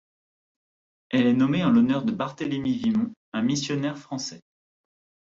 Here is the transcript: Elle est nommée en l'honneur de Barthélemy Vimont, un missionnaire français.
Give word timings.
Elle 1.11 1.27
est 1.27 1.33
nommée 1.33 1.63
en 1.63 1.69
l'honneur 1.69 2.01
de 2.03 2.11
Barthélemy 2.11 2.75
Vimont, 2.75 3.13
un 3.33 3.43
missionnaire 3.43 3.99
français. 3.99 4.41